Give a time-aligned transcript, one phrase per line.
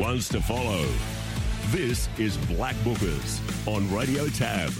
[0.00, 0.88] ones to follow.
[1.66, 4.72] This is Black Bookers on Radio TAB.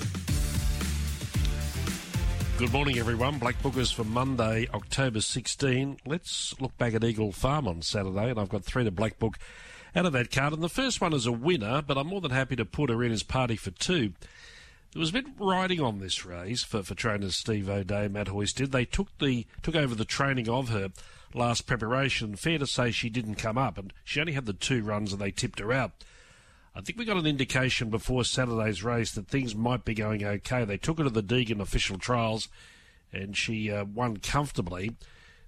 [2.57, 3.39] Good morning, everyone.
[3.39, 5.99] Black Bookers for Monday, October 16.
[6.07, 9.37] Let's look back at Eagle Farm on Saturday, and I've got three to Black Book
[9.95, 10.55] out of that card.
[10.55, 13.05] And the first one is a winner, but I'm more than happy to put her
[13.05, 14.15] in as party for two.
[14.95, 18.71] There was a bit riding on this race for, for trainers Steve O'Dea, Matt Hoysted.
[18.71, 20.89] They took the took over the training of her
[21.35, 22.37] last preparation.
[22.37, 25.21] Fair to say she didn't come up, and she only had the two runs, and
[25.21, 25.93] they tipped her out.
[26.75, 30.65] I think we got an indication before Saturday's race that things might be going okay.
[30.65, 32.49] They took her to the Deagon official trials
[33.13, 34.95] and she uh, won comfortably.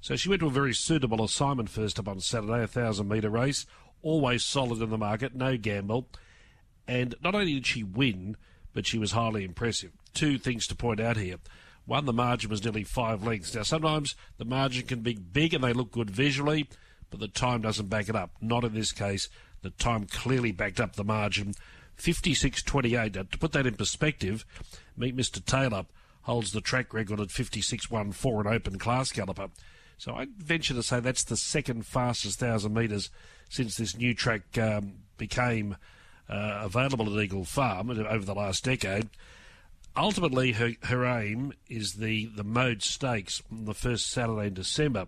[0.01, 3.31] So she went to a very suitable assignment first up on Saturday, a thousand metre
[3.31, 3.67] race.
[4.03, 6.09] Always solid in the market, no gamble.
[6.89, 8.37] And not only did she win,
[8.75, 9.93] but she was highly impressive.
[10.13, 11.37] Two things to point out here.
[11.85, 13.55] One, the margin was nearly five lengths.
[13.55, 16.69] Now, sometimes the margin can be big and they look good visually,
[17.11, 18.31] but the time doesn't back it up.
[18.41, 19.29] Not in this case.
[19.63, 21.55] The time clearly backed up the margin.
[21.99, 23.15] 56.28.
[23.15, 24.45] Now, to put that in perspective,
[24.97, 25.45] meet Mr.
[25.45, 25.87] Taylor
[26.23, 29.51] holds the track record at 56.14 an open class caliper.
[29.99, 33.11] So I venture to say that's the second fastest thousand metres
[33.49, 35.77] since this new track um, became
[36.29, 39.11] uh, available at Eagle Farm over the last decade.
[39.97, 45.07] Ultimately, her, her aim is the, the Mode Stakes on the first Saturday in December.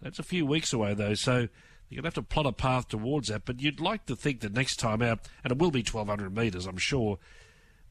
[0.00, 1.48] That's a few weeks away, though, so
[1.88, 4.40] you're going to have to plot a path towards that, but you'd like to think
[4.40, 7.18] that next time out, and it will be 1,200 metres, I'm sure,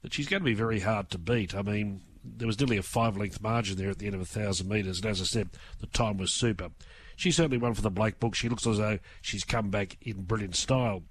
[0.01, 1.53] that she's going to be very hard to beat.
[1.53, 4.39] I mean, there was nearly a five length margin there at the end of a
[4.39, 6.69] 1,000 metres, and as I said, the time was super.
[7.15, 8.33] She certainly won for the Black Book.
[8.33, 11.03] She looks as though she's come back in brilliant style.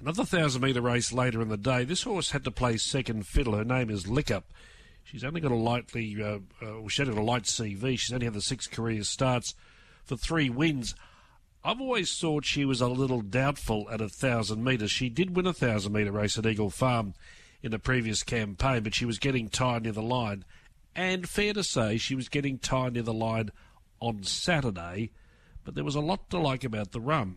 [0.00, 1.84] Another 1,000 metre race later in the day.
[1.84, 3.56] This horse had to play second fiddle.
[3.56, 4.44] Her name is Lickup.
[5.02, 7.98] She's only got a lightly, uh, uh, only got a light CV.
[7.98, 9.54] She's only had the six career starts
[10.04, 10.94] for three wins.
[11.64, 14.92] I've always thought she was a little doubtful at a thousand metres.
[14.92, 17.14] She did win a thousand metre race at Eagle Farm
[17.62, 20.44] in the previous campaign, but she was getting tired near the line.
[20.94, 23.50] And fair to say, she was getting tired near the line
[24.00, 25.10] on Saturday,
[25.64, 27.36] but there was a lot to like about the run.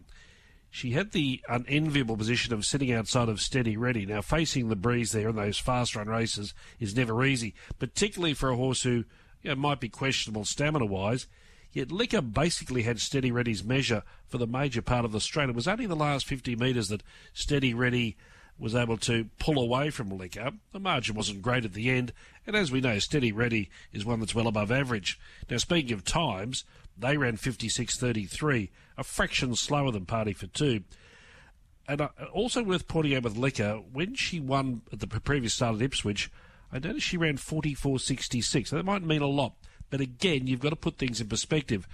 [0.74, 4.06] She had the unenviable position of sitting outside of Steady Ready.
[4.06, 8.50] Now, facing the breeze there in those fast run races is never easy, particularly for
[8.50, 9.04] a horse who
[9.44, 11.28] you know, might be questionable stamina wise.
[11.74, 15.50] Yet Liquor basically had Steady Ready's measure for the major part of the straight.
[15.50, 18.16] It was only the last 50 metres that Steady Ready
[18.58, 20.52] was able to pull away from Liquor.
[20.72, 22.14] The margin wasn't great at the end,
[22.48, 25.20] and as we know, Steady Ready is one that's well above average.
[25.50, 26.64] Now, speaking of times,
[26.98, 30.84] they ran 56.33, a fraction slower than Party for Two.
[31.88, 35.76] And uh, also worth pointing out with Liquor, when she won at the previous start
[35.76, 36.32] at Ipswich,
[36.72, 38.68] I noticed she ran 44.66.
[38.68, 39.56] So that might mean a lot.
[39.90, 41.88] But again, you've got to put things in perspective.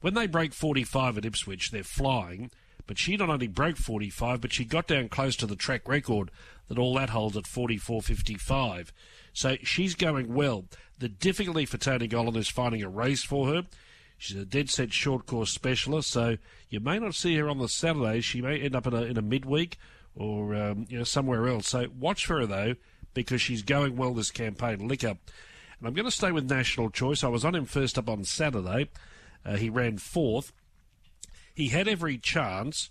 [0.00, 2.50] When they break 45 at Ipswich, they're flying.
[2.86, 6.30] But she not only broke 45, but she got down close to the track record
[6.68, 8.88] that all that holds at 44.55.
[9.32, 10.64] So she's going well.
[10.98, 13.66] The difficulty for Tony Gollan is finding a race for her.
[14.20, 16.36] She's a dead set short course specialist, so
[16.68, 18.20] you may not see her on the Saturday.
[18.20, 19.78] She may end up in a, in a midweek
[20.14, 21.68] or um, you know somewhere else.
[21.68, 22.74] So watch for her though,
[23.14, 24.86] because she's going well this campaign.
[24.86, 25.08] Liquor
[25.78, 27.24] and I'm going to stay with National Choice.
[27.24, 28.90] I was on him first up on Saturday.
[29.42, 30.52] Uh, he ran fourth.
[31.54, 32.90] He had every chance,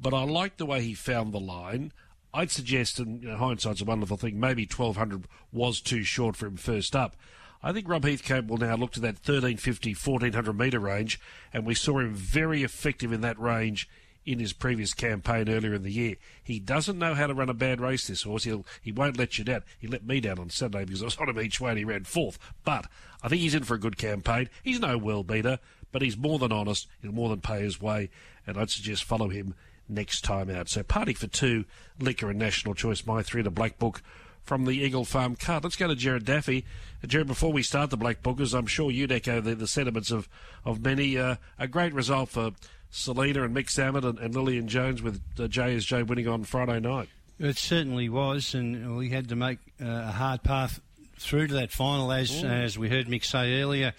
[0.00, 1.92] but I liked the way he found the line.
[2.32, 6.46] I'd suggest, and you know, hindsight's a wonderful thing, maybe 1200 was too short for
[6.46, 7.16] him first up.
[7.62, 11.20] I think Rob Heathcote will now look to that 1350, 1400 metre range,
[11.52, 13.88] and we saw him very effective in that range
[14.24, 16.16] in his previous campaign earlier in the year.
[16.42, 18.44] He doesn't know how to run a bad race, this horse.
[18.44, 19.62] He'll, he won't let you down.
[19.78, 21.84] He let me down on Saturday because I was on him each way and he
[21.84, 22.38] ran fourth.
[22.64, 22.86] But
[23.22, 24.48] I think he's in for a good campaign.
[24.62, 25.58] He's no world beater,
[25.92, 26.86] but he's more than honest.
[27.02, 28.10] He'll more than pay his way.
[28.46, 29.54] And I'd suggest follow him
[29.88, 30.68] next time out.
[30.68, 31.64] So party for two,
[31.98, 34.02] liquor and national choice, my three to Black Book
[34.42, 35.64] from the Eagle Farm card.
[35.64, 36.64] Let's go to Gerard Daffy.
[37.02, 40.10] Uh, Gerard, before we start the Black Bookers, I'm sure you'd echo the, the sentiments
[40.10, 40.28] of,
[40.64, 41.16] of many.
[41.18, 42.52] Uh, a great result for
[42.90, 47.08] Selena and Mick Salmon and, and Lillian Jones with uh, JSJ winning on Friday night.
[47.38, 50.80] It certainly was, and we had to make uh, a hard path
[51.18, 52.46] through to that final, as Ooh.
[52.46, 53.92] as we heard Mick say earlier.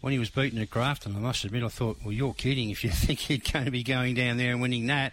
[0.00, 2.84] When he was beaten at Grafton, I must admit, I thought, well, you're kidding if
[2.84, 5.12] you think he's going to be going down there and winning that.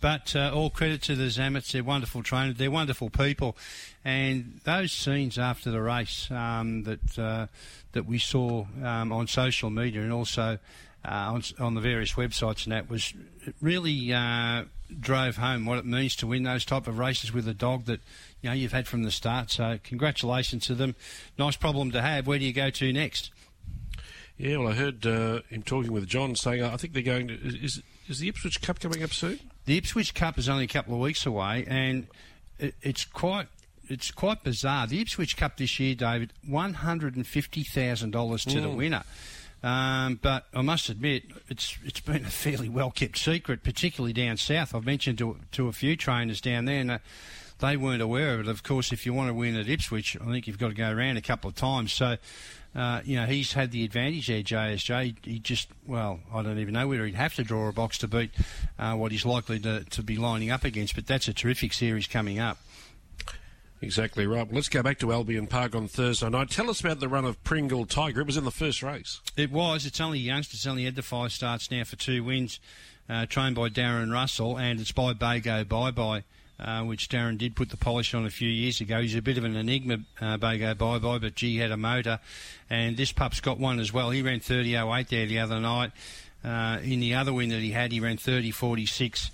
[0.00, 3.56] But uh, all credit to the Zamets, they're wonderful trainers, they're wonderful people,
[4.04, 7.46] and those scenes after the race um, that uh,
[7.92, 10.58] that we saw um, on social media and also
[11.04, 13.14] uh, on, on, the various websites and that was
[13.62, 14.64] really uh,
[15.00, 18.00] drove home what it means to win those type of races with a dog that
[18.42, 19.50] you know you've had from the start.
[19.50, 20.94] So congratulations to them.
[21.38, 22.26] Nice problem to have.
[22.26, 23.30] Where do you go to next?
[24.36, 27.34] Yeah, well, I heard uh, him talking with John saying I think they're going to
[27.34, 29.40] is is the Ipswich Cup coming up soon?
[29.66, 32.06] The Ipswich Cup is only a couple of weeks away, and
[32.58, 33.48] it, it's quite
[33.88, 34.86] it's quite bizarre.
[34.86, 38.62] The Ipswich Cup this year, David, one hundred and fifty thousand dollars to mm.
[38.62, 39.04] the winner.
[39.62, 44.36] Um, but I must admit, it's it's been a fairly well kept secret, particularly down
[44.36, 44.74] south.
[44.74, 46.98] I've mentioned to to a few trainers down there, and uh,
[47.58, 48.48] they weren't aware of it.
[48.48, 50.90] Of course, if you want to win at Ipswich, I think you've got to go
[50.90, 51.92] around a couple of times.
[51.92, 52.16] So
[52.76, 55.16] uh, you know, he's had the advantage there, JSJ.
[55.24, 58.08] He just, well, I don't even know whether he'd have to draw a box to
[58.08, 58.30] beat
[58.78, 62.06] uh, what he's likely to, to be lining up against, but that's a terrific series
[62.06, 62.58] coming up.
[63.80, 64.50] Exactly right.
[64.52, 66.50] Let's go back to Albion Park on Thursday night.
[66.50, 68.20] Tell us about the run of Pringle Tiger.
[68.20, 69.20] It was in the first race.
[69.36, 69.86] It was.
[69.86, 70.60] It's only youngsters.
[70.60, 72.60] It's only had the five starts now for two wins.
[73.08, 76.24] Uh, trained by Darren Russell, and it's by Bago Bye Bye
[76.58, 79.00] uh, which Darren did put the polish on a few years ago.
[79.00, 82.18] He's a bit of an enigma, uh, Bago Bye Bye, but gee, had a motor.
[82.70, 84.10] And this pup's got one as well.
[84.10, 85.92] He ran 30.08 there the other night.
[86.44, 89.30] Uh, in the other win that he had, he ran 30.46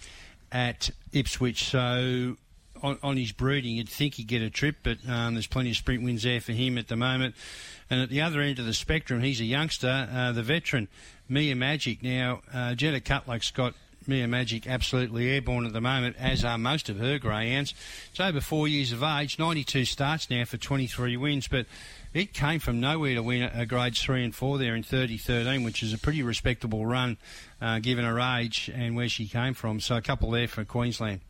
[0.50, 1.64] at Ipswich.
[1.64, 2.36] So
[2.82, 5.76] on, on, his breeding, you'd think he'd get a trip, but um, there's plenty of
[5.76, 7.34] sprint wins there for him at the moment.
[7.90, 10.88] And at the other end of the spectrum, he's a youngster, uh, the veteran,
[11.28, 12.02] Mia Magic.
[12.02, 13.74] Now, uh, Jetta Cutlake's got
[14.08, 17.74] Mia Magic absolutely airborne at the moment, as are most of her greyhounds.
[18.10, 21.66] It's over four years of age, 92 starts now for 23 wins, but
[22.14, 25.82] it came from nowhere to win a grade three and four there in 3013, which
[25.82, 27.16] is a pretty respectable run
[27.60, 29.80] uh, given her age and where she came from.
[29.80, 31.20] So a couple there for Queensland.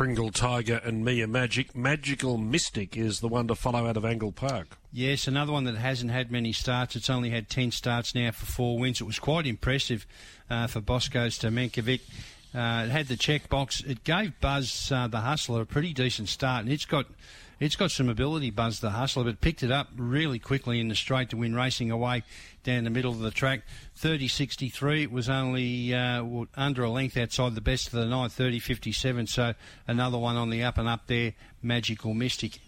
[0.00, 1.76] Pringle Tiger and Mia Magic.
[1.76, 4.78] Magical Mystic is the one to follow out of Angle Park.
[4.90, 6.96] Yes, another one that hasn't had many starts.
[6.96, 9.02] It's only had 10 starts now for four wins.
[9.02, 10.06] It was quite impressive
[10.48, 12.00] uh, for Bosco's Stamenkovic.
[12.54, 13.80] Uh, it had the check box.
[13.80, 17.06] It gave Buzz uh, the Hustler a pretty decent start, and it's got
[17.60, 20.94] it's got some ability, Buzz the Hustler, but picked it up really quickly in the
[20.94, 22.22] straight to win racing away
[22.64, 23.60] down the middle of the track.
[24.00, 26.24] 30.63, it was only uh,
[26.56, 29.52] under a length outside the best of the night, 30.57, so
[29.86, 32.60] another one on the up and up there, Magical Mystic.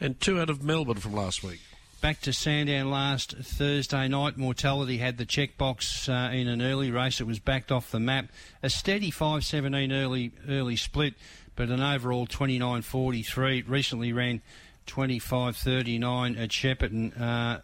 [0.00, 1.60] And two out of Melbourne from last week.
[2.00, 4.36] Back to Sandown last Thursday night.
[4.36, 7.20] Mortality had the checkbox uh, in an early race.
[7.20, 8.26] It was backed off the map.
[8.62, 11.14] A steady 5.17 early early split,
[11.56, 13.68] but an overall 29.43.
[13.68, 14.42] Recently ran
[14.86, 17.20] 25.39 at Shepparton.
[17.20, 17.60] Uh,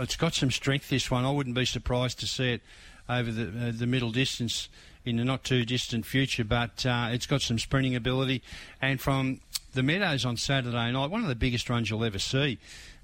[0.00, 0.88] it's got some strength.
[0.88, 1.26] This one.
[1.26, 2.62] I wouldn't be surprised to see it
[3.06, 4.70] over the uh, the middle distance
[5.04, 6.44] in the not too distant future.
[6.44, 8.42] But uh, it's got some sprinting ability,
[8.80, 9.40] and from
[9.74, 12.58] the Meadows on Saturday night, one of the biggest runs you'll ever see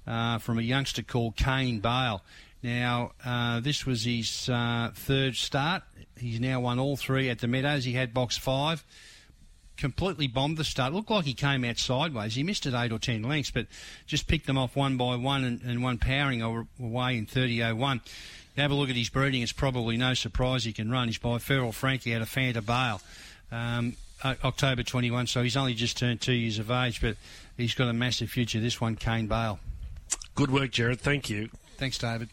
[0.07, 2.21] uh, from a youngster called Kane Bale.
[2.63, 5.83] Now, uh, this was his uh, third start.
[6.17, 7.85] He's now won all three at the Meadows.
[7.85, 8.83] He had box five.
[9.77, 10.93] Completely bombed the start.
[10.93, 12.35] Looked like he came out sideways.
[12.35, 13.65] He missed it eight or ten lengths, but
[14.05, 18.01] just picked them off one by one and, and one powering away in 30.01.
[18.55, 19.41] You have a look at his breeding.
[19.41, 21.07] It's probably no surprise he can run.
[21.07, 23.01] He's by Feral Frankie out of Fanta Bale.
[23.51, 27.17] Um, October 21, so he's only just turned two years of age, but
[27.57, 28.59] he's got a massive future.
[28.59, 29.59] This one, Kane Bale.
[30.35, 31.01] Good work, Gerard.
[31.01, 31.49] Thank you.
[31.77, 32.29] Thanks, David.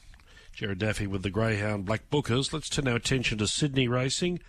[0.52, 2.52] Gerard Daffy with the Greyhound Black Bookers.
[2.52, 4.40] Let's turn our attention to Sydney racing.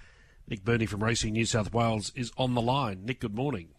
[0.48, 3.06] Nick Berney from Racing New South Wales is on the line.
[3.06, 3.70] Nick, good morning.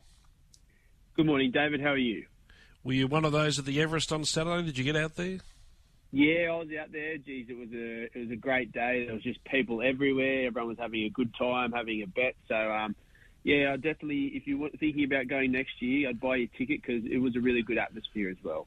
[1.17, 1.81] Good morning, David.
[1.81, 2.27] How are you?
[2.85, 4.65] Were you one of those at the Everest on Saturday?
[4.67, 5.39] Did you get out there?
[6.13, 7.19] Yeah, I was out there.
[7.19, 9.05] Geez, it was a it was a great day.
[9.05, 10.47] There was just people everywhere.
[10.47, 12.35] Everyone was having a good time, having a bet.
[12.49, 12.97] So, um,
[13.45, 14.33] yeah, I definitely.
[14.35, 17.37] If you were thinking about going next year, I'd buy your ticket because it was
[17.37, 18.67] a really good atmosphere as well.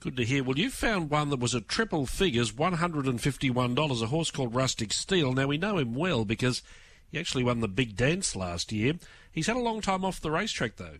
[0.00, 0.44] Good to hear.
[0.44, 5.32] Well, you found one that was a triple figures, $151, a horse called Rustic Steel.
[5.32, 6.62] Now, we know him well because
[7.10, 8.94] he actually won the big dance last year.
[9.32, 10.98] He's had a long time off the racetrack, though.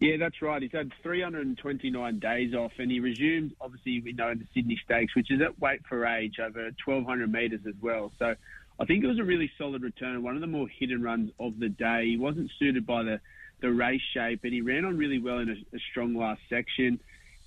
[0.00, 0.60] Yeah, that's right.
[0.60, 5.30] He's had 329 days off, and he resumed, obviously, we know, the Sydney Stakes, which
[5.30, 8.12] is at weight for age, over 1,200 metres as well.
[8.18, 8.34] So
[8.78, 11.58] I think it was a really solid return, one of the more hidden runs of
[11.58, 12.06] the day.
[12.06, 13.20] He wasn't suited by the,
[13.60, 17.00] the race shape, and he ran on really well in a, a strong last section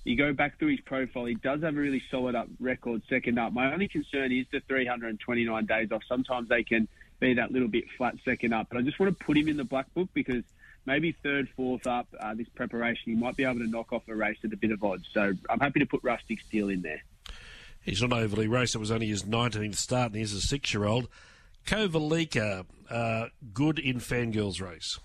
[0.04, 3.38] you go back through his profile, he does have a really solid up record second
[3.38, 3.52] up.
[3.52, 6.02] My only concern is the 329 days off.
[6.08, 6.88] Sometimes they can
[7.20, 9.56] be that little bit flat second up, but I just want to put him in
[9.56, 10.44] the black book because
[10.86, 14.14] maybe third, fourth up uh, this preparation, he might be able to knock off a
[14.14, 15.06] race at a bit of odds.
[15.12, 17.02] So I'm happy to put Rustic Steel in there.
[17.82, 18.74] He's not overly raced.
[18.74, 21.08] It was only his 19th start, and he's a six-year-old.
[21.66, 24.98] Kovalica, uh, good in fangirls race.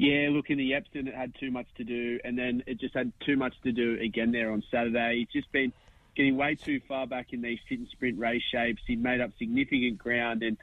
[0.00, 2.94] Yeah, look, in the Epsom, it had too much to do, and then it just
[2.94, 5.18] had too much to do again there on Saturday.
[5.18, 5.74] He's just been
[6.16, 8.80] getting way too far back in these sit and sprint race shapes.
[8.86, 10.56] He made up significant ground, and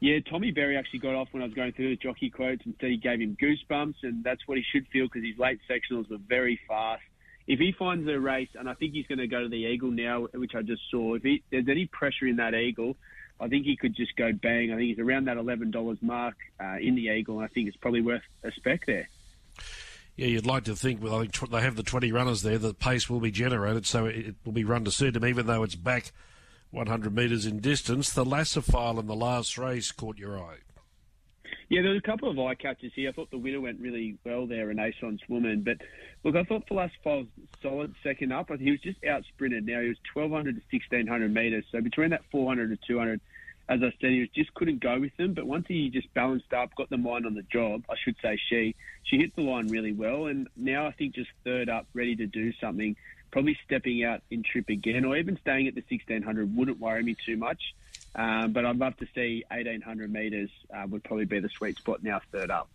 [0.00, 2.74] yeah, Tommy Berry actually got off when I was going through the jockey quotes and
[2.80, 6.10] said he gave him goosebumps, and that's what he should feel because his late sectionals
[6.10, 7.02] were very fast.
[7.46, 9.92] If he finds a race, and I think he's going to go to the Eagle
[9.92, 12.96] now, which I just saw, if he, there's any pressure in that Eagle,
[13.42, 14.72] I think he could just go bang.
[14.72, 17.68] I think he's around that eleven dollars mark uh, in the Eagle, and I think
[17.68, 19.08] it's probably worth a spec there.
[20.16, 21.02] Yeah, you'd like to think.
[21.02, 22.58] Well, I think they have the twenty runners there.
[22.58, 25.62] The pace will be generated, so it will be run to suit him, even though
[25.64, 26.12] it's back
[26.72, 28.10] 100 metres in distance.
[28.10, 30.58] The Lassifile in the last race caught your eye.
[31.68, 33.08] Yeah, there was a couple of eye catches here.
[33.08, 35.62] I thought the winner went really well there, Renaissance Woman.
[35.62, 35.78] But
[36.22, 37.28] look, I thought Philosophile's
[37.62, 38.50] solid second up.
[38.50, 39.66] I think he was just out sprinted.
[39.66, 41.64] Now he was 1,200 to 1,600 metres.
[41.72, 43.20] So between that 400 to 200,
[43.68, 45.34] as I said, he just couldn't go with them.
[45.34, 48.38] But once he just balanced up, got the mind on the job, I should say
[48.48, 50.26] she, she hit the line really well.
[50.26, 52.96] And now I think just third up, ready to do something.
[53.30, 57.16] Probably stepping out in trip again, or even staying at the 1600 wouldn't worry me
[57.24, 57.62] too much.
[58.14, 62.02] Um, but I'd love to see 1800 metres uh, would probably be the sweet spot
[62.02, 62.68] now, third up.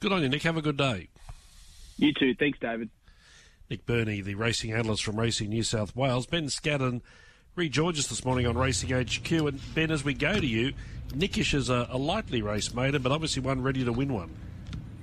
[0.00, 0.42] Good on you, Nick.
[0.42, 1.08] Have a good day.
[1.98, 2.34] You too.
[2.34, 2.90] Thanks, David.
[3.70, 6.26] Nick Berney, the racing analyst from Racing New South Wales.
[6.26, 7.02] Ben Scadden
[7.58, 9.30] rejoins us this morning on Racing HQ.
[9.32, 10.72] And Ben, as we go to you,
[11.14, 14.30] Nickish is a, a lightly race maiden, but obviously one ready to win one.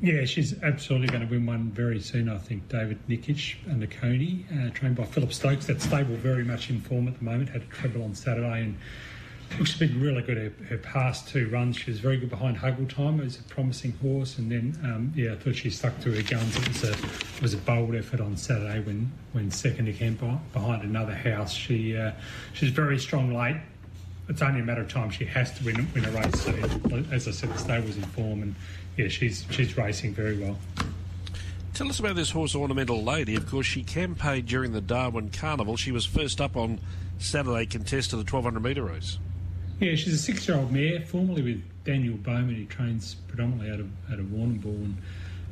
[0.01, 2.67] Yeah, she's absolutely going to win one very soon, I think.
[2.69, 5.65] David Nikic and the Coney, uh, trained by Philip Stokes.
[5.67, 7.49] That stable very much in form at the moment.
[7.49, 8.77] Had a treble on Saturday and
[9.57, 10.37] looks to be really good.
[10.37, 13.19] Her, her past two runs, she was very good behind Huggle Time.
[13.19, 16.21] It was a promising horse, and then um, yeah, I thought she stuck to her
[16.21, 16.55] guns.
[16.57, 20.15] It was a it was a bold effort on Saturday when when second again
[20.53, 21.53] behind another house.
[21.53, 22.11] She uh,
[22.53, 23.57] she's very strong late.
[24.27, 25.09] It's only a matter of time.
[25.11, 26.41] She has to win win a race.
[26.41, 26.51] So
[27.11, 28.55] as I said, the stable's in form and
[28.97, 30.57] yeah, she's she's racing very well.
[31.73, 33.35] Tell us about this horse, Ornamental Lady.
[33.35, 35.75] Of course, she campaigned during the Darwin Carnival.
[35.75, 36.79] She was first up on
[37.19, 39.19] Saturday, contested the 1200 metre race.
[39.79, 44.19] Yeah, she's a six-year-old mare, formerly with Daniel Bowman, who trains predominantly out of out
[44.19, 44.97] of Warrnambool, and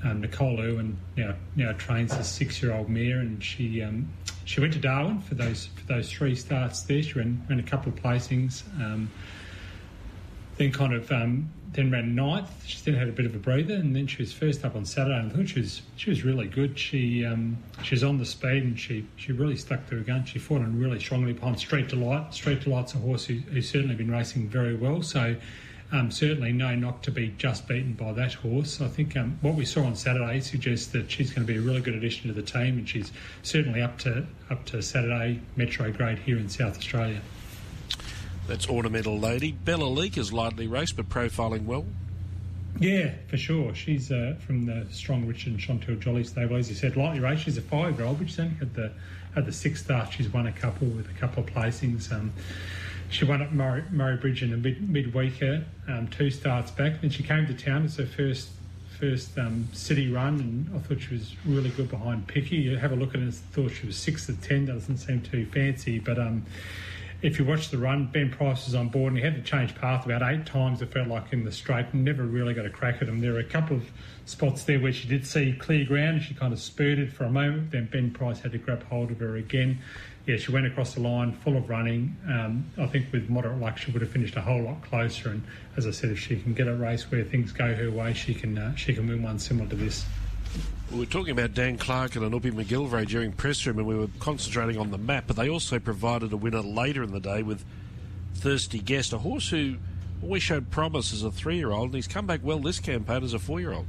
[0.04, 4.08] um, Nicole Irwin now now trains a six-year-old mare, and she um,
[4.46, 7.04] she went to Darwin for those for those three starts there.
[7.04, 8.64] She ran, ran a couple of placings.
[8.82, 9.12] Um,
[10.58, 12.50] then kind of um, then ran ninth.
[12.66, 14.86] She then had a bit of a breather, and then she was first up on
[14.86, 15.20] Saturday.
[15.20, 16.78] And I thought she was she was really good.
[16.78, 20.26] She um, she was on the speed, and she she really stuck to her gun.
[20.26, 22.34] She fought on really strongly behind Street Delight.
[22.34, 25.02] Street Delight's a horse who, who's certainly been racing very well.
[25.02, 25.36] So.
[25.92, 28.82] Um, certainly no knock to be just beaten by that horse.
[28.82, 31.62] I think um, what we saw on Saturday suggests that she's going to be a
[31.62, 33.12] really good addition to the team, and she's
[33.44, 37.22] certainly up to up to Saturday Metro grade here in South Australia.
[38.48, 39.52] That's Ornamental Lady.
[39.52, 41.86] Bella Leak is lightly raced but profiling well.
[42.80, 43.74] Yeah, for sure.
[43.76, 46.56] She's uh, from the Strong Richard and Chantel Jolly stable.
[46.56, 47.44] As you said, lightly raced.
[47.44, 48.92] She's a five-year-old, which only had the
[49.36, 50.16] had the six starts.
[50.16, 52.12] She's won a couple with a couple of placings.
[52.12, 52.34] Um,
[53.10, 57.02] she won at Murray, Murray Bridge in a mid midweeker, um, two starts back.
[57.02, 57.86] Then she came to town.
[57.86, 58.50] It's her first
[59.00, 62.56] first um, city run, and I thought she was really good behind Picky.
[62.56, 64.66] You have a look at it, and thought she was six to ten.
[64.66, 66.46] Doesn't seem too fancy, but um,
[67.24, 69.74] if you watch the run, Ben Price was on board and he had to change
[69.76, 72.70] path about eight times, it felt like, in the straight and never really got a
[72.70, 73.22] crack at him.
[73.22, 73.90] There were a couple of
[74.26, 77.32] spots there where she did see clear ground and she kind of spurted for a
[77.32, 77.72] moment.
[77.72, 79.80] Then Ben Price had to grab hold of her again.
[80.26, 82.16] Yeah, she went across the line full of running.
[82.28, 85.30] Um, I think with moderate luck, she would have finished a whole lot closer.
[85.30, 85.44] And
[85.78, 88.34] as I said, if she can get a race where things go her way, she
[88.34, 90.06] can uh, she can win one similar to this.
[90.94, 94.10] We were talking about Dan Clark and Anupi McGilvray during press room, and we were
[94.20, 97.66] concentrating on the map, but they also provided a winner later in the day with
[98.36, 99.78] Thirsty Guest, a horse who
[100.22, 103.40] always showed promise as a three-year-old, and he's come back well this campaign as a
[103.40, 103.88] four-year-old.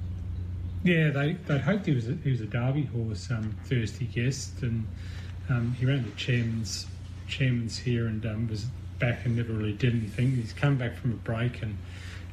[0.83, 4.63] Yeah, they they hoped he was a, he was a Derby horse, um, Thirsty Guest,
[4.63, 4.87] and
[5.51, 6.87] um, he ran the chairman's
[7.29, 8.65] chairman's here and um, was
[8.99, 10.37] back and never really did anything.
[10.37, 11.77] He's come back from a break and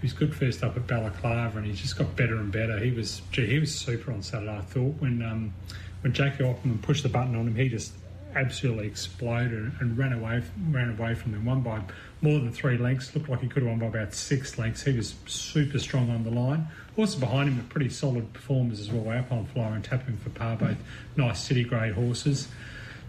[0.01, 2.79] he was good first up at Balaclava, and he just got better and better.
[2.79, 4.57] He was, gee, he was super on Saturday.
[4.57, 5.53] I thought when um,
[6.01, 7.93] when Jackie Opperman pushed the button on him, he just
[8.35, 11.45] absolutely exploded and ran away ran away from them.
[11.45, 11.81] Won by
[12.21, 13.13] more than three lengths.
[13.13, 14.83] Looked like he could have won by about six lengths.
[14.83, 16.67] He was super strong on the line.
[16.95, 19.11] Horses behind him, are pretty solid performers as well.
[19.11, 20.77] Alpine Flyer and Tapping for Par, both
[21.15, 22.47] nice city grade horses.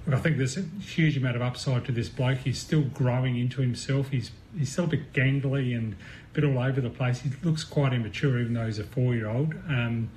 [0.06, 2.38] Look, I think there's a huge amount of upside to this bloke.
[2.38, 4.08] He's still growing into himself.
[4.08, 5.96] He's he's still a bit gangly and
[6.32, 7.20] bit all over the place.
[7.20, 9.54] He looks quite immature, even though he's a four-year-old.
[9.68, 10.10] Um,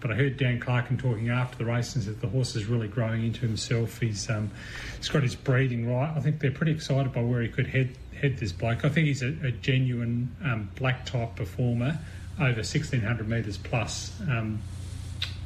[0.00, 2.88] but I heard Dan Clarken talking after the race and said the horse is really
[2.88, 4.00] growing into himself.
[4.00, 4.50] He's um,
[4.96, 6.10] he's got his breeding right.
[6.16, 8.84] I think they're pretty excited by where he could head head this bloke.
[8.84, 11.98] I think he's a, a genuine um, black type performer
[12.38, 14.12] over 1600 metres plus.
[14.22, 14.62] Um,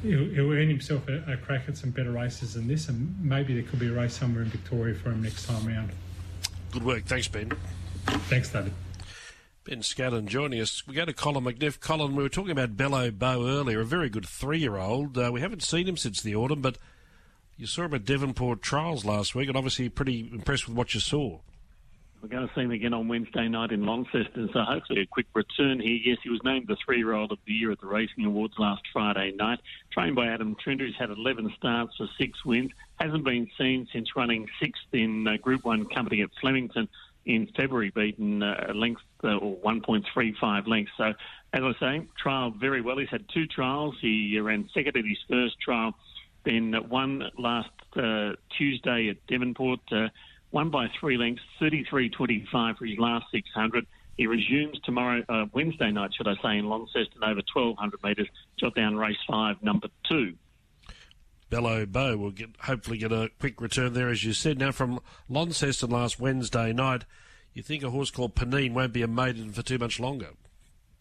[0.01, 3.53] he'll, he'll, earn himself a, a, crack at some better races than this, and maybe
[3.53, 5.91] there could be a race somewhere in Victoria for him next time round.
[6.71, 7.03] Good work.
[7.03, 7.51] Thanks, Ben.
[8.05, 8.73] Thanks, David.
[9.65, 10.85] Ben Scadden joining us.
[10.85, 11.79] We go to Colin McNiff.
[11.79, 15.17] Colin, we were talking about Bello Bow earlier, a very good three year old.
[15.17, 16.77] Uh, we haven't seen him since the autumn, but
[17.57, 20.99] you saw him at Devonport Trials last week and obviously pretty impressed with what you
[20.99, 21.39] saw.
[22.21, 25.25] We're going to see him again on Wednesday night in Launceston, so hopefully a quick
[25.33, 25.97] return here.
[26.03, 29.31] Yes, he was named the three-year-old of the year at the Racing Awards last Friday
[29.35, 29.59] night.
[29.91, 32.69] Trained by Adam Trinder, he's had 11 starts for six wins.
[32.99, 36.87] Hasn't been seen since running sixth in uh, Group 1 company at Flemington
[37.25, 40.91] in February, beaten uh, a length uh, or 1.35 lengths.
[40.97, 41.13] So,
[41.53, 42.97] as I say, trialled very well.
[42.97, 43.95] He's had two trials.
[44.01, 45.95] He ran second at his first trial,
[46.43, 49.79] then won last uh, Tuesday at Devonport.
[49.91, 50.09] Uh,
[50.51, 53.85] won by three lengths, 33.25 for his last 600.
[54.17, 58.27] He resumes tomorrow, uh, Wednesday night, should I say, in Launceston over 1,200 metres.
[58.57, 60.35] Jot down race five, number two.
[61.55, 64.59] Bello Bow will get, hopefully get a quick return there, as you said.
[64.59, 67.05] Now, from Launceston last Wednesday night,
[67.53, 70.31] you think a horse called Panine won't be a maiden for too much longer?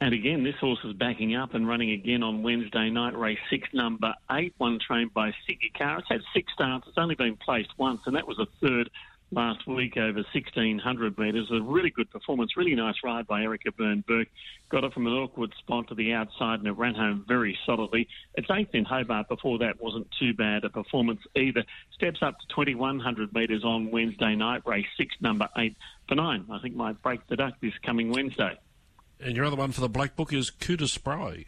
[0.01, 3.67] And again, this horse is backing up and running again on Wednesday night, race six,
[3.73, 5.99] number eight, one trained by Siggy Carr.
[5.99, 6.87] It's had six starts.
[6.87, 8.91] It's only been placed once, and that was a third
[9.31, 11.51] last week over 1600 metres.
[11.51, 14.29] A really good performance, really nice ride by Erica Byrne Burke.
[14.69, 18.09] Got it from an awkward spot to the outside and it ran home very solidly.
[18.35, 21.65] It's eighth in Hobart before that wasn't too bad a performance either.
[21.93, 25.77] Steps up to 2100 metres on Wednesday night, race six, number eight
[26.09, 26.47] for nine.
[26.51, 28.59] I think might break the duck this coming Wednesday.
[29.21, 31.47] And your other one for the Black Book is Kuda Spry.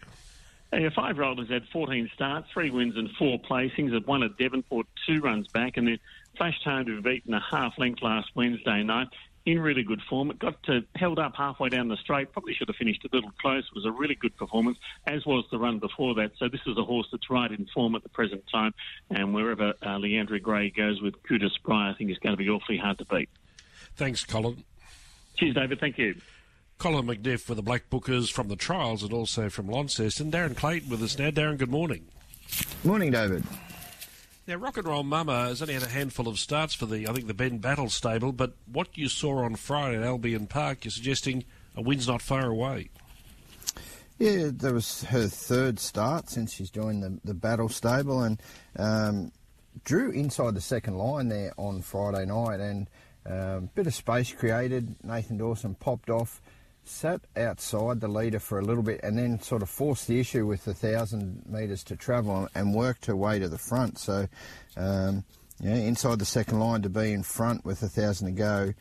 [0.76, 3.94] A five-year-old has had 14 starts, three wins and four placings.
[3.94, 5.98] Have won at Devonport, two runs back, and then
[6.36, 9.08] flashed home to have beaten a half length last Wednesday night.
[9.46, 10.30] In really good form.
[10.30, 12.32] It got to, held up halfway down the straight.
[12.32, 13.64] Probably should have finished a little close.
[13.64, 16.32] It was a really good performance, as was the run before that.
[16.36, 18.74] So this is a horse that's right in form at the present time.
[19.08, 22.50] And wherever uh, Leandra Gray goes with Kuda Spry, I think it's going to be
[22.50, 23.30] awfully hard to beat.
[23.94, 24.64] Thanks, Colin.
[25.36, 25.80] Cheers, David.
[25.80, 26.16] Thank you.
[26.78, 30.30] Colin McNiff with the Black Bookers from the trials and also from Launceston.
[30.30, 31.30] Darren Clayton with us now.
[31.30, 32.06] Darren, good morning.
[32.84, 33.44] Morning, David.
[34.46, 37.12] Now, Rock and Roll Mama has only had a handful of starts for the, I
[37.12, 40.92] think, the Ben Battle stable, but what you saw on Friday at Albion Park, you're
[40.92, 42.90] suggesting a win's not far away.
[44.18, 48.40] Yeah, that was her third start since she's joined the, the Battle stable and
[48.78, 49.32] um,
[49.84, 52.88] drew inside the second line there on Friday night and
[53.24, 54.94] a um, bit of space created.
[55.02, 56.40] Nathan Dawson popped off
[56.88, 60.46] sat outside the leader for a little bit and then sort of forced the issue
[60.46, 63.98] with the thousand metres to travel and worked her way to the front.
[63.98, 64.28] So,
[64.76, 65.24] um,
[65.60, 68.74] yeah, inside the second line to be in front with a thousand to go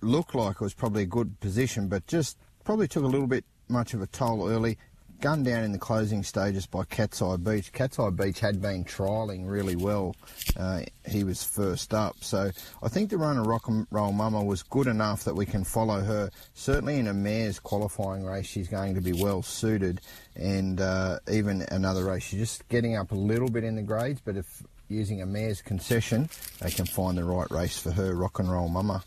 [0.00, 3.44] looked like it was probably a good position, but just probably took a little bit
[3.68, 4.78] much of a toll early
[5.20, 7.72] gunned down in the closing stages by Cat's Eye Beach.
[7.72, 10.14] Cat's Eye Beach had been trialling really well.
[10.56, 12.16] Uh, he was first up.
[12.20, 12.50] So
[12.82, 15.64] I think the run of Rock and Roll Mama was good enough that we can
[15.64, 16.30] follow her.
[16.54, 20.00] Certainly in a mare's qualifying race, she's going to be well suited.
[20.36, 24.20] And uh, even another race, she's just getting up a little bit in the grades,
[24.24, 26.28] but if using a mare's concession,
[26.60, 29.02] they can find the right race for her, Rock and Roll Mama.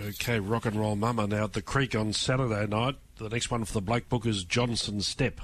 [0.00, 2.94] Okay, Rock and Roll Mama now at the Creek on Saturday night.
[3.16, 5.40] The next one for the Black Book is Johnson Step.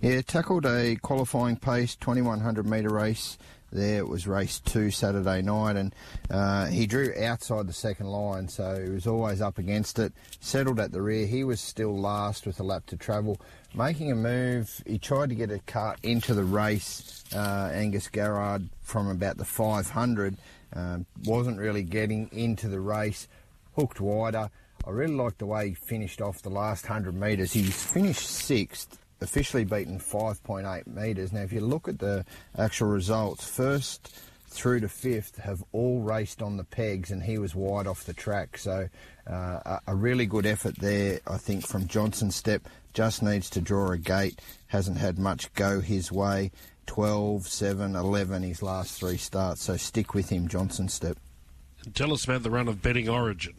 [0.00, 3.36] Yeah, tackled a qualifying pace 2100 metre race.
[3.70, 5.94] There it was race two Saturday night, and
[6.30, 10.14] uh, he drew outside the second line, so he was always up against it.
[10.40, 11.26] Settled at the rear.
[11.26, 13.38] He was still last with a lap to travel.
[13.74, 17.24] Making a move, he tried to get a cut into the race.
[17.34, 20.38] Uh, Angus Garrard from about the 500
[20.74, 23.28] um, wasn't really getting into the race.
[23.76, 24.50] Hooked wider.
[24.86, 27.52] I really liked the way he finished off the last 100 metres.
[27.52, 31.32] He's finished sixth officially beaten 5.8 metres.
[31.32, 32.24] Now, if you look at the
[32.56, 34.16] actual results, first
[34.48, 38.12] through to fifth have all raced on the pegs, and he was wide off the
[38.12, 38.58] track.
[38.58, 38.88] So,
[39.26, 42.68] uh, a really good effort there, I think, from Johnson Step.
[42.94, 44.40] Just needs to draw a gate.
[44.68, 46.50] Hasn't had much go his way.
[46.86, 49.62] 12, 7, 11 his last three starts.
[49.62, 51.18] So stick with him, Johnson Step.
[51.94, 53.54] Tell us about the run of Betting Origin.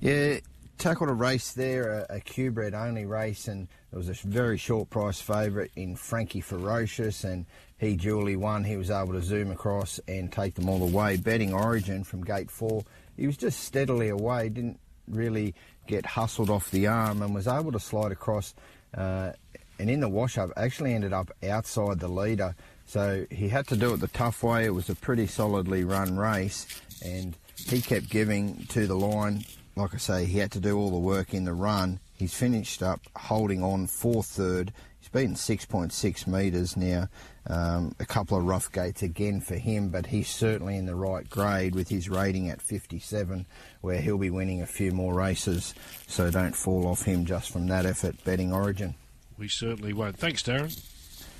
[0.00, 0.38] Yeah,
[0.78, 4.90] tackled a race there, a, a Q-bred only race, and it was a very short
[4.90, 7.46] price favourite in Frankie Ferocious, and
[7.78, 8.64] he duly won.
[8.64, 11.16] He was able to zoom across and take them all the way.
[11.16, 12.84] Betting Origin from gate four,
[13.16, 15.54] he was just steadily away, didn't really
[15.86, 18.54] get hustled off the arm, and was able to slide across.
[18.96, 19.32] Uh,
[19.78, 22.54] and in the wash-up, actually ended up outside the leader.
[22.86, 24.64] So he had to do it the tough way.
[24.64, 26.66] It was a pretty solidly run race,
[27.04, 29.44] and he kept giving to the line
[29.76, 32.00] like I say, he had to do all the work in the run.
[32.16, 34.72] He's finished up holding on for third.
[35.00, 37.08] He's beaten 6.6 metres now.
[37.46, 41.28] Um, a couple of rough gates again for him, but he's certainly in the right
[41.28, 43.46] grade with his rating at 57,
[43.80, 45.74] where he'll be winning a few more races.
[46.06, 48.94] So don't fall off him just from that effort, betting Origin.
[49.36, 50.16] We certainly won't.
[50.16, 50.80] Thanks, Darren.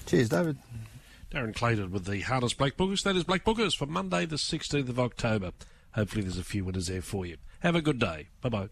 [0.07, 0.59] Cheers, David.
[1.31, 3.03] Darren Clayton with the hardest Black Bookers.
[3.05, 5.53] That is Black Bookers for Monday, the 16th of October.
[5.93, 7.37] Hopefully, there's a few winners there for you.
[7.65, 8.29] Have a good day.
[8.43, 8.69] Bye bye.